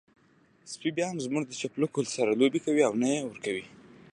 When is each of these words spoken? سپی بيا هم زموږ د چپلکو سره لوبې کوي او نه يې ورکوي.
سپی 0.71 0.89
بيا 0.95 1.05
هم 1.09 1.17
زموږ 1.25 1.43
د 1.47 1.53
چپلکو 1.61 1.99
سره 2.15 2.37
لوبې 2.39 2.59
کوي 2.65 2.83
او 2.85 2.93
نه 3.01 3.07
يې 3.13 3.19
ورکوي. 3.25 3.65